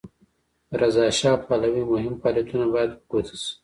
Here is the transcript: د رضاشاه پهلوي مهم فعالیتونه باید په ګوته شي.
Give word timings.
د 0.69 0.71
رضاشاه 0.81 1.37
پهلوي 1.47 1.83
مهم 1.93 2.13
فعالیتونه 2.21 2.65
باید 2.73 2.91
په 2.97 3.03
ګوته 3.11 3.35
شي. 3.41 3.51